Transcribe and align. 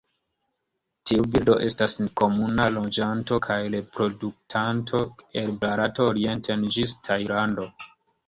Tiu 1.09 1.25
birdo 1.33 1.57
estas 1.65 1.97
komuna 2.21 2.63
loĝanto 2.77 3.37
kaj 3.47 3.57
reproduktanto 3.75 5.01
el 5.43 5.53
Barato 5.65 6.07
orienten 6.13 6.65
ĝis 6.77 6.97
Tajlando. 7.09 7.69